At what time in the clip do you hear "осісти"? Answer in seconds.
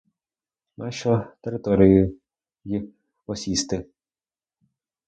3.27-3.87